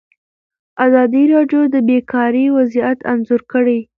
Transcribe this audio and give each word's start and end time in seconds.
ازادي 0.85 1.23
راډیو 1.33 1.61
د 1.73 1.75
بیکاري 1.89 2.45
وضعیت 2.57 2.99
انځور 3.11 3.41
کړی. 3.51 3.79